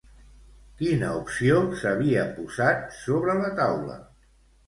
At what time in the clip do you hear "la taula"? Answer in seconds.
3.43-3.99